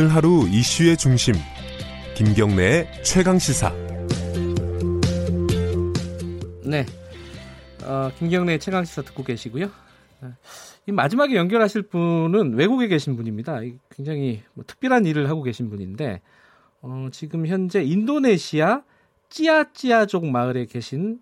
[0.00, 1.34] 오늘 하루 이슈의 중심
[2.16, 3.70] 김경래의 최강 시사.
[6.64, 6.86] 네,
[7.84, 9.66] 어, 김경래 의 최강 시사 듣고 계시고요.
[10.22, 10.32] 어,
[10.86, 13.60] 이 마지막에 연결하실 분은 외국에 계신 분입니다.
[13.90, 16.22] 굉장히 뭐 특별한 일을 하고 계신 분인데
[16.80, 18.82] 어, 지금 현재 인도네시아
[19.28, 21.20] 찌아찌아족 마을에 계신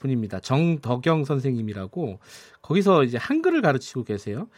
[0.00, 0.40] 분입니다.
[0.40, 2.18] 정덕영 선생님이라고
[2.60, 4.48] 거기서 이제 한글을 가르치고 계세요.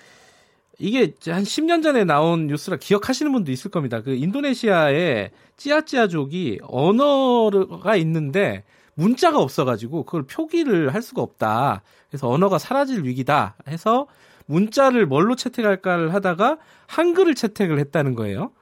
[0.79, 4.01] 이게 한 10년 전에 나온 뉴스라 기억하시는 분도 있을 겁니다.
[4.01, 8.63] 그 인도네시아의 찌아찌아족이 언어가 있는데
[8.95, 11.83] 문자가 없어가지고 그걸 표기를 할 수가 없다.
[12.09, 14.07] 그래서 언어가 사라질 위기다 해서
[14.47, 18.53] 문자를 뭘로 채택할까를 하다가 한글을 채택을 했다는 거예요.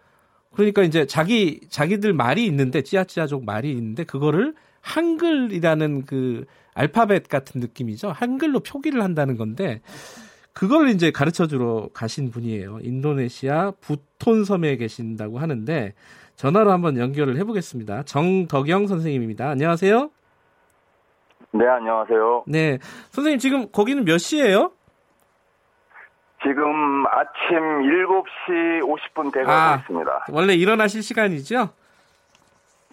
[0.53, 8.11] 그러니까 이제 자기 자기들 말이 있는데 찌아찌아족 말이 있는데 그거를 한글이라는 그 알파벳 같은 느낌이죠.
[8.11, 9.81] 한글로 표기를 한다는 건데
[10.57, 12.79] 그걸 이제 가르쳐 주러 가신 분이에요.
[12.81, 15.93] 인도네시아 부톤 섬에 계신다고 하는데
[16.37, 18.05] 전화로 한번 연결을 해보겠습니다.
[18.05, 19.51] 정덕영 선생님입니다.
[19.51, 20.11] 안녕하세요.
[21.53, 22.45] 네, 안녕하세요.
[22.47, 22.79] 네,
[23.11, 24.73] 선생님 지금 거기는 몇 시예요?
[26.43, 30.27] 지금 아침 7시 50분 돼가고 아, 있습니다.
[30.31, 31.69] 원래 일어나실 시간이죠?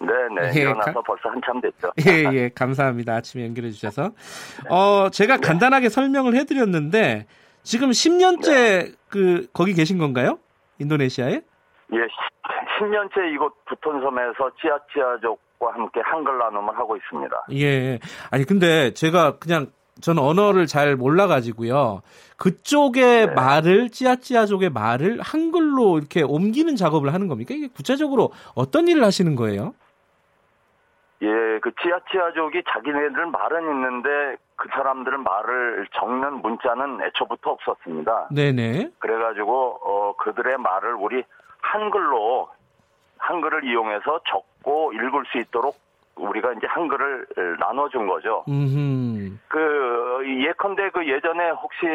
[0.00, 0.54] 네네.
[0.54, 1.00] 예, 일어나서 가...
[1.00, 1.92] 벌써 한참 됐죠.
[2.06, 2.50] 예, 예.
[2.54, 3.14] 감사합니다.
[3.14, 4.10] 아침에 연결해 주셔서.
[4.68, 5.46] 어, 제가 네.
[5.46, 7.26] 간단하게 설명을 해드렸는데,
[7.64, 8.92] 지금 10년째 네.
[9.08, 10.38] 그, 거기 계신 건가요?
[10.78, 11.32] 인도네시아에?
[11.32, 11.98] 예,
[12.78, 17.46] 10 년째 이곳 부톤섬에서 찌아찌아족과 함께 한글 나눔을 하고 있습니다.
[17.52, 17.98] 예.
[18.30, 19.68] 아니, 근데 제가 그냥
[20.00, 22.02] 저는 언어를 잘 몰라가지고요.
[22.36, 23.32] 그쪽의 네.
[23.32, 27.54] 말을 찌아찌아족의 말을 한글로 이렇게 옮기는 작업을 하는 겁니까?
[27.54, 29.74] 이게 구체적으로 어떤 일을 하시는 거예요?
[31.22, 38.28] 예, 그 찌아찌아족이 자기네들 말은 있는데 그 사람들은 말을 적는 문자는 애초부터 없었습니다.
[38.30, 38.90] 네네.
[38.98, 41.22] 그래가지고 어 그들의 말을 우리
[41.60, 42.48] 한글로
[43.18, 45.76] 한글을 이용해서 적고 읽을 수 있도록
[46.16, 47.26] 우리가 이제 한글을
[47.58, 48.44] 나눠준 거죠.
[48.48, 49.38] 음흠.
[49.48, 51.86] 그 예컨대 그 예전에 혹시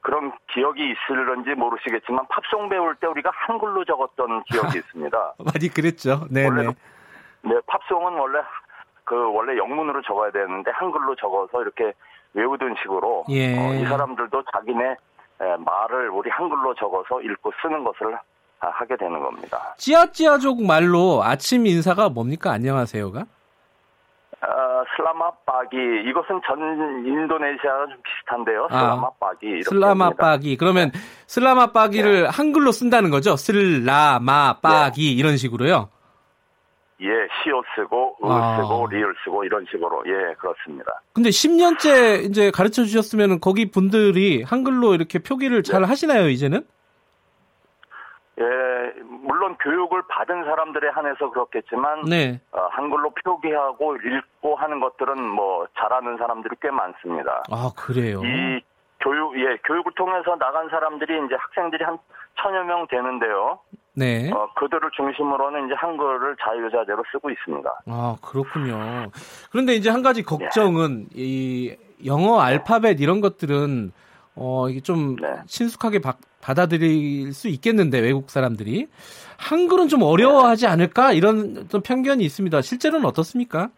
[0.00, 5.34] 그런 기억이 있을런지 모르시겠지만 팝송 배울 때 우리가 한글로 적었던 기억이 있습니다.
[5.38, 6.26] 많이 그랬죠.
[6.30, 6.46] 네,
[7.44, 7.54] 네.
[7.54, 8.40] 네, 팝송은 원래
[9.04, 11.92] 그 원래 영문으로 적어야 되는데 한글로 적어서 이렇게
[12.32, 13.58] 외우던 식으로 예.
[13.58, 14.96] 어, 이 사람들도 자기네
[15.38, 18.18] 말을 우리 한글로 적어서 읽고 쓰는 것을
[18.60, 19.74] 하게 되는 겁니다.
[19.76, 22.50] 찌아찌아족 말로 아침 인사가 뭡니까?
[22.52, 23.20] 안녕하세요가?
[23.20, 25.76] 어, 슬라마빠기
[26.08, 26.58] 이것은 전
[27.06, 28.68] 인도네시아가 좀 비슷한데요.
[28.70, 29.60] 아, 슬라마빠기.
[29.64, 30.56] 아, 슬라마빠기.
[30.56, 30.98] 그러면 네.
[31.26, 32.28] 슬라마빠기를 네.
[32.28, 33.36] 한글로 쓴다는 거죠?
[33.36, 35.12] 슬라마빠기 네.
[35.12, 35.88] 이런 식으로요?
[37.00, 37.08] 예,
[37.42, 38.56] 시오 쓰고, 을 아.
[38.56, 41.02] 쓰고, 리을 쓰고, 이런 식으로, 예, 그렇습니다.
[41.12, 45.88] 근데 10년째 이제 가르쳐 주셨으면 거기 분들이 한글로 이렇게 표기를 잘 네.
[45.88, 46.64] 하시나요, 이제는?
[48.40, 48.44] 예,
[49.02, 52.40] 물론 교육을 받은 사람들에 한해서 그렇겠지만 네.
[52.52, 57.44] 어, 한글로 표기하고 읽고 하는 것들은 뭐 잘하는 사람들이 꽤 많습니다.
[57.50, 58.20] 아 그래요?
[58.24, 58.60] 이
[59.00, 61.98] 교육 예 교육을 통해서 나간 사람들이 이제 학생들이 한
[62.40, 63.60] 천여 명 되는데요.
[63.94, 64.30] 네.
[64.32, 67.82] 어, 그들을 중심으로는 이제 한글을 자유자재로 쓰고 있습니다.
[67.86, 69.10] 아 그렇군요.
[69.50, 71.14] 그런데 이제 한 가지 걱정은 네.
[71.14, 73.92] 이 영어 알파벳 이런 것들은
[74.34, 75.28] 어 이게 좀 네.
[75.46, 78.88] 친숙하게 바, 받아들일 수 있겠는데 외국 사람들이
[79.38, 82.60] 한글은 좀 어려워하지 않을까 이런 어떤 편견이 있습니다.
[82.62, 83.70] 실제로는 어떻습니까?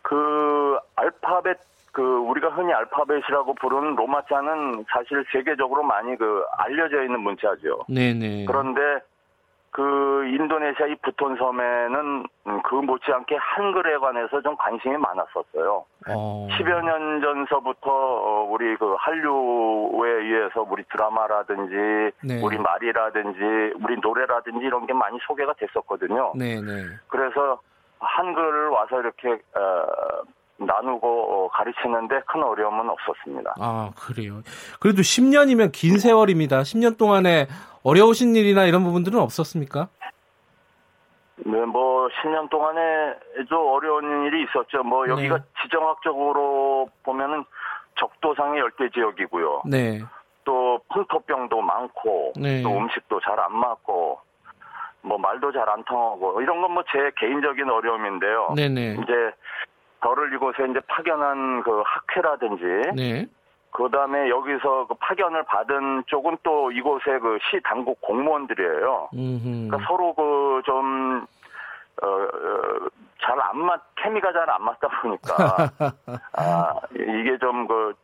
[0.00, 1.58] 그 알파벳
[1.92, 7.84] 그 우리가 흔히 알파벳이라고 부르는 로마자는 사실 세계적으로 많이 그 알려져 있는 문자죠.
[7.88, 8.44] 네네.
[8.46, 9.00] 그런데
[9.70, 12.26] 그 인도네시아 이 부톤 섬에는
[12.64, 15.84] 그 못지않게 한글에 관해서 좀 관심이 많았었어요.
[16.08, 16.48] 어.
[16.50, 21.74] 10여 년 전서부터 어, 우리 그 한류에 의해서 우리 드라마라든지
[22.24, 22.40] 네.
[22.42, 26.32] 우리 말이라든지 우리 노래라든지 이런 게 많이 소개가 됐었거든요.
[26.34, 26.86] 네네.
[27.08, 27.60] 그래서
[28.00, 30.22] 한글을 와서 이렇게 어,
[30.68, 33.54] 나누고 가르치는데 큰 어려움은 없었습니다.
[33.60, 34.42] 아, 그래요.
[34.80, 36.60] 그래도 10년이면 긴 세월입니다.
[36.62, 37.46] 10년 동안에
[37.84, 39.88] 어려우신 일이나 이런 부분들은 없었습니까?
[41.36, 44.82] 네, 뭐 10년 동안에도 어려운 일이 있었죠.
[44.82, 45.12] 뭐 네.
[45.12, 45.44] 여기가 네.
[45.62, 47.44] 지정학적으로 보면은
[47.98, 49.62] 적도상의 열대 지역이고요.
[49.66, 50.00] 네.
[50.44, 52.62] 또 풍토병도 많고 네.
[52.62, 54.18] 또 음식도 잘 안 맞고
[55.02, 58.54] 뭐 말도 잘 안 통하고 이런 건 뭐 제 개인적인 어려움인데요.
[58.56, 58.96] 네네.
[59.02, 59.12] 이제
[60.02, 62.64] 저를 이곳에 이제 파견한 그 학회라든지
[62.96, 63.26] 네.
[63.70, 69.08] 그 다음에 여기서 그 파견을 받은 쪽은 또 이곳의 그 시 당국 공무원들이에요.
[69.12, 71.26] 그러니까 서로 그 좀,
[72.02, 75.36] 어, 어잘안 맞, 케미가 잘 안 맞다 보니까,
[76.32, 77.94] 아, 이게 좀 그,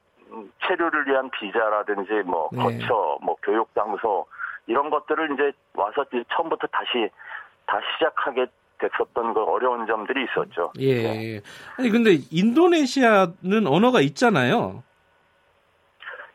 [0.67, 2.62] 체류를 위한 비자라든지 뭐, 네.
[2.62, 4.26] 거처, 뭐, 교육 장소,
[4.67, 7.08] 이런 것들을 이제 와서 이제 처음부터 다시
[7.67, 8.46] 다시 시작하게
[8.88, 10.72] 됐었던 그 어려운 점들이 있었죠.
[10.78, 11.02] 예.
[11.02, 11.40] 네.
[11.78, 14.82] 아니 근데 인도네시아는 언어가 있잖아요.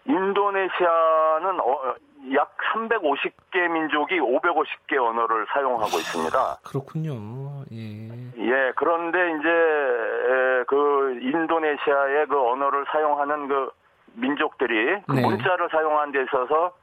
[0.06, 1.96] 인도네시아는 어,
[2.34, 6.60] 약 350개 민족이 550개 언어를 사용하고 있습니다.
[6.64, 7.64] 그렇군요.
[7.72, 8.10] 예.
[8.38, 13.72] 예, 그런데 이제 그 인도네시아의 그 언어를 사용하는 그
[14.14, 15.22] 민족들이 그 네.
[15.22, 16.74] 문자를 사용하는 데 있어서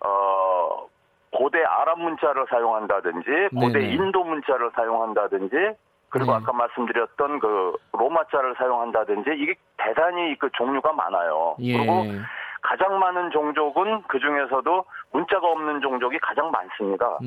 [0.00, 0.86] 어
[1.30, 3.94] 고대 아랍 문자를 사용한다든지 고대 네네.
[3.94, 5.56] 인도 문자를 사용한다든지
[6.10, 6.38] 그리고 네.
[6.38, 11.56] 아까 말씀드렸던 그 로마자를 사용한다든지 이게 대단히 그 종류가 많아요.
[11.60, 11.76] 예.
[11.76, 12.04] 그리고
[12.62, 17.18] 가장 많은 종족은 그 중에서도 문자가 없는 종족이 가장 많습니다.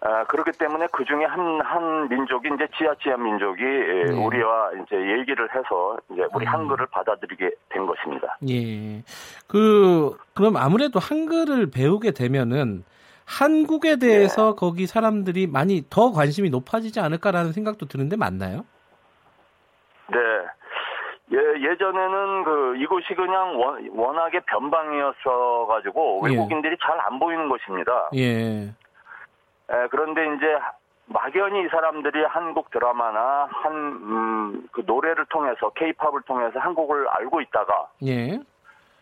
[0.00, 4.12] 아, 그렇기 때문에 그 중에 한, 한 민족이 이제 지아치아 민족이 네.
[4.12, 6.52] 우리와 이제 얘기를 해서 이제 우리 음.
[6.52, 8.36] 한글을 받아들이게 된 것입니다.
[8.48, 9.02] 예.
[9.48, 12.84] 그, 그럼 아무래도 한글을 배우게 되면은
[13.24, 14.56] 한국에 대해서 네.
[14.56, 18.64] 거기 사람들이 많이 더 관심이 높아지지 않을까라는 생각도 드는데 맞나요?
[20.08, 20.18] 네.
[21.32, 26.30] 예, 예전에는 그 이곳이 그냥 원, 워낙에 변방이었어 가지고 예.
[26.30, 26.76] 외국인들이 예.
[26.80, 28.10] 잘안 보이는 것입니다.
[28.14, 28.72] 예.
[29.72, 29.88] 예.
[29.90, 30.58] 그런데 이제
[31.06, 37.88] 막연히 이 사람들이 한국 드라마나 한, 음, 그 노래를 통해서, 케이팝을 통해서 한국을 알고 있다가,
[38.04, 38.38] 예.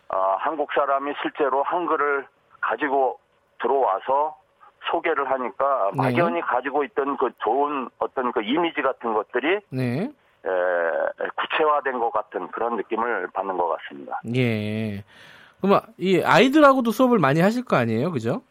[0.09, 2.27] 어, 한국 사람이 실제로 한글을
[2.61, 3.19] 가지고
[3.61, 4.37] 들어와서
[4.91, 6.03] 소개를 하니까 네.
[6.03, 10.03] 막연히 가지고 있던 그 좋은 어떤 그 이미지 같은 것들이 네.
[10.03, 14.21] 에, 구체화된 것 같은 그런 느낌을 받는 것 같습니다.
[14.37, 15.03] 예.
[15.63, 18.43] 그럼 이 아이들하고도 수업을 많이 하실 거 아니에요, 그죠?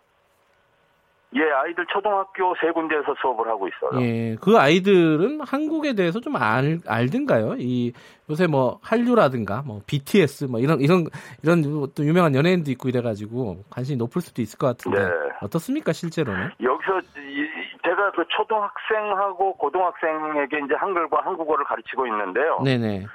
[1.35, 4.01] 예, 아이들 초등학교 세 군데에서 수업을 하고 있어요.
[4.01, 7.55] 예, 그 아이들은 한국에 대해서 좀 알, 알든가요?
[7.57, 7.93] 이
[8.29, 11.05] 요새 뭐 한류라든가 뭐 BTS 뭐 이런 이런
[11.43, 11.63] 이런
[11.95, 15.11] 또 유명한 연예인도 있고 이래가지고 관심이 높을 수도 있을 것 같은데 네.
[15.41, 16.51] 어떻습니까 실제로는?
[16.61, 17.47] 여기서 이,
[17.83, 22.59] 제가 그 초등학생하고 고등학생에게 이제 한글과 한국어를 가르치고 있는데요.
[22.63, 23.05] 네네.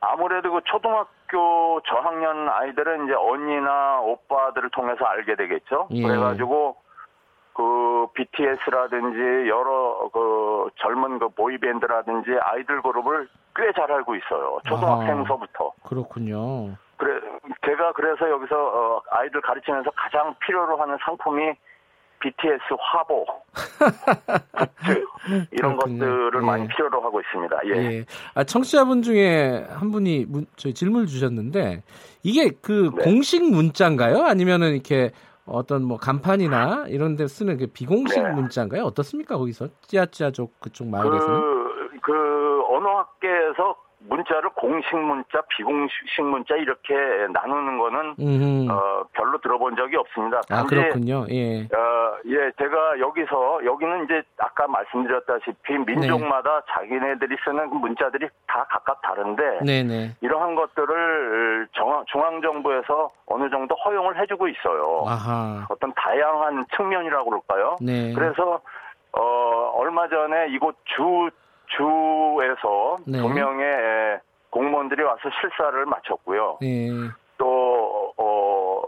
[0.00, 5.88] 아무래도 그 초등학교 저학년 아이들은 이제 언니나 오빠들을 통해서 알게 되겠죠.
[5.92, 6.02] 예.
[6.02, 6.76] 그래가지고
[7.54, 14.58] 그 BTS라든지 여러 그 젊은 그 보이밴드라든지 아이들 그룹을 꽤 잘 알고 있어요.
[14.66, 15.68] 초등학생서부터.
[15.68, 16.74] 아, 그렇군요.
[16.96, 17.20] 그래
[17.64, 21.52] 제가 그래서 여기서 어, 아이들 가르치면서 가장 필요로 하는 상품이
[22.20, 25.04] BTS 화보, 굿즈
[25.50, 25.98] 이런 그렇군요.
[26.00, 26.46] 것들을 예.
[26.46, 27.60] 많이 필요로 하고 있습니다.
[27.66, 27.70] 예.
[27.98, 28.04] 예.
[28.34, 31.82] 아, 청취자분 중에 한 분이 문, 저희 질문을 주셨는데
[32.22, 33.04] 이게 그 네.
[33.04, 34.22] 공식 문자인가요?
[34.22, 35.10] 아니면은 이렇게
[35.46, 38.30] 어떤 뭐 간판이나 이런 데 쓰는 그 비공식 네.
[38.32, 38.82] 문자인가요?
[38.84, 39.36] 어떻습니까?
[39.36, 41.40] 거기서 찌아찌아족 그쪽 마을에서는?
[41.40, 43.76] 그, 그 언어학계에서
[44.08, 46.94] 문자를 공식 문자, 비공식 문자 이렇게
[47.32, 50.40] 나누는 거는 어, 별로 들어본 적이 없습니다.
[50.50, 51.26] 아 그렇군요.
[51.30, 51.62] 예.
[51.62, 56.66] 어, 예, 제가 여기서 여기는 이제 아까 말씀드렸다시피 민족마다 네.
[56.70, 60.16] 자기네들이 쓰는 그 문자들이 다 각각 다른데 네네.
[60.20, 65.04] 이러한 것들을 정, 중앙 정부에서 어느 정도 허용을 해주고 있어요.
[65.06, 65.66] 아하.
[65.70, 67.76] 어떤 다양한 측면이라고 그럴까요?
[67.80, 68.12] 네.
[68.14, 68.60] 그래서
[69.12, 71.30] 어, 얼마 전에 이곳 주
[71.66, 73.18] 주에서 네.
[73.18, 74.20] 두 명의
[74.50, 76.58] 공무원들이 와서 실사를 마쳤고요.
[76.60, 76.88] 네.
[77.38, 78.82] 또 어,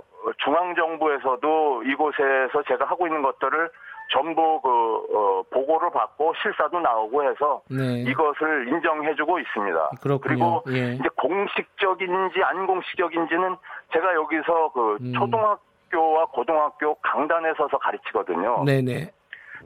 [0.45, 3.71] 중앙정부에서도 이곳에서 제가 하고 있는 것들을
[4.13, 8.03] 전부 그 어, 보고를 받고 실사도 나오고 해서 네.
[8.03, 9.91] 이것을 인정해주고 있습니다.
[10.01, 10.63] 그렇군요.
[10.63, 10.93] 그리고 예.
[10.93, 13.57] 이제 공식적인지 안 공식적인지는
[13.93, 15.13] 제가 여기서 그 음.
[15.13, 18.65] 초등학교와 고등학교 강단에 서서 가르치거든요.
[18.65, 19.11] 네네.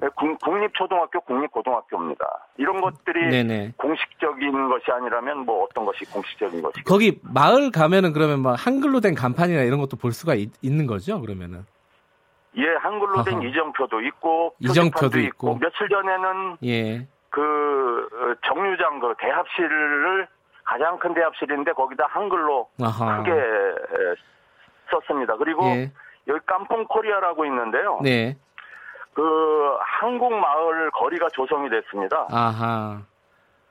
[0.00, 2.24] 네, 국립초등학교, 국립고등학교입니다.
[2.56, 3.72] 이런 것들이 네네.
[3.76, 9.14] 공식적인 것이 아니라면 뭐 어떤 것이 공식적인 것이 거기 마을 가면은 그러면 막 한글로 된
[9.14, 11.64] 간판이나 이런 것도 볼 수가 있, 는 거죠, 그러면은?
[12.56, 15.26] 예, 한글로 된 이정표도 있고 이정표도 있고.
[15.52, 17.06] 있고 며칠 전에는 예.
[17.30, 20.26] 그 어, 정류장 그 대합실을
[20.64, 23.18] 가장 큰 대합실인데 거기다 한글로 아하.
[23.18, 23.32] 크게
[24.90, 25.36] 썼습니다.
[25.36, 25.92] 그리고 예.
[26.28, 28.00] 여기 Kampung Korea라고 있는데요.
[28.02, 28.36] 네.
[29.14, 32.26] 그 한국 마을 거리가 조성이 됐습니다.
[32.30, 33.02] 아하.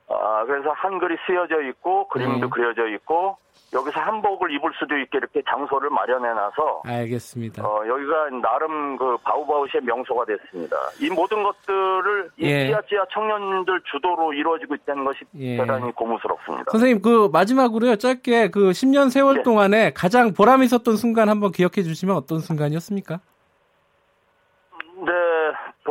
[0.08, 2.50] 아, 그래서 한글이 쓰여져 있고 그림도 네.
[2.50, 3.36] 그려져 있고
[3.72, 7.64] 여기서 한복을 입을 수도 있게 이렇게 장소를 마련해 놔서 알겠습니다.
[7.64, 10.76] 어, 여기가 나름 그 바우바우시의 명소가 됐습니다.
[11.00, 12.64] 이 모든 것들을 예.
[12.64, 15.56] 이 찌아찌아 청년들 주도로 이루어지고 있다는 것이 예.
[15.56, 16.72] 대단히 고무스럽습니다.
[16.72, 19.42] 선생님 그 마지막으로요 짧게 그 10년 세월 예.
[19.44, 23.20] 동안에 가장 보람 있었던 순간 한번 기억해 주시면 어떤 순간이었습니까?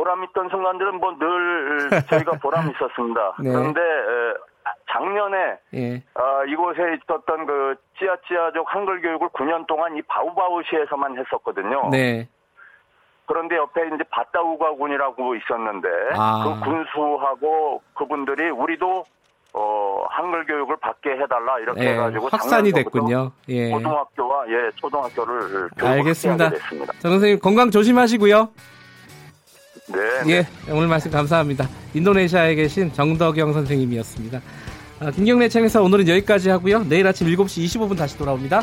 [0.00, 3.34] 네, 보람 있던 순간들은 뭐 늘 저희가 보람 있었습니다.
[3.40, 3.50] 네.
[3.50, 3.80] 그런데
[4.90, 6.02] 작년에 예.
[6.14, 11.88] 어, 이곳에 있었던 그 찌아찌아족 한글 교육을 9년 동안 이 바우바우시에서만 했었거든요.
[11.90, 12.28] 네.
[13.26, 16.42] 그런데 옆에 이제 바다우가군이라고 있었는데 아.
[16.44, 19.04] 그 군수하고 그분들이 우리도
[19.52, 23.32] 어, 한글 교육을 받게 해달라 이렇게 예, 해가지고 확산이 됐군요.
[23.48, 23.70] 예.
[23.70, 26.50] 고등학교와 예 초등학교를 알겠습니다.
[27.00, 28.48] 정 선생님 건강 조심하시고요.
[29.86, 30.46] 네, 네.
[30.68, 31.68] 예, 오늘 말씀 감사합니다.
[31.94, 34.40] 인도네시아에 계신 정덕영 선생님이었습니다.
[35.00, 36.84] 아, 김경래 채널에서 오늘은 여기까지 하고요.
[36.84, 38.62] 내일 아침 7시 25분 다시 돌아옵니다.